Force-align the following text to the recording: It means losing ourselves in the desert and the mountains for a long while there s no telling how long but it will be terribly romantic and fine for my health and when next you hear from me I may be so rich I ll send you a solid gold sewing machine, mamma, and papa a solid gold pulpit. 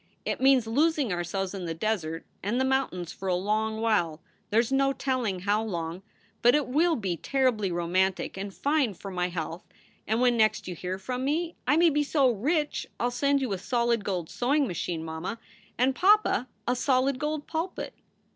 It 0.25 0.41
means 0.41 0.65
losing 0.65 1.13
ourselves 1.13 1.53
in 1.53 1.65
the 1.65 1.75
desert 1.75 2.25
and 2.41 2.59
the 2.59 2.65
mountains 2.65 3.13
for 3.13 3.27
a 3.27 3.35
long 3.35 3.81
while 3.81 4.19
there 4.49 4.59
s 4.61 4.71
no 4.71 4.93
telling 4.93 5.41
how 5.41 5.61
long 5.63 6.01
but 6.41 6.55
it 6.55 6.65
will 6.67 6.95
be 6.95 7.15
terribly 7.15 7.71
romantic 7.71 8.35
and 8.35 8.51
fine 8.51 8.95
for 8.95 9.11
my 9.11 9.29
health 9.29 9.63
and 10.07 10.19
when 10.19 10.35
next 10.37 10.67
you 10.67 10.73
hear 10.73 10.97
from 10.97 11.23
me 11.23 11.55
I 11.67 11.77
may 11.77 11.91
be 11.91 12.01
so 12.03 12.31
rich 12.31 12.87
I 12.99 13.05
ll 13.05 13.11
send 13.11 13.41
you 13.41 13.53
a 13.53 13.59
solid 13.59 14.03
gold 14.03 14.27
sewing 14.31 14.65
machine, 14.67 15.03
mamma, 15.05 15.37
and 15.77 15.93
papa 15.93 16.47
a 16.67 16.75
solid 16.75 17.19
gold 17.19 17.45
pulpit. 17.45 17.93